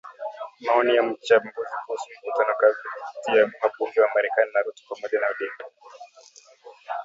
[0.59, 5.65] Maoni ya mchambuzi kuhusu mkutano kati ya wabunge wa Marekani na Ruto pamoja na Odinga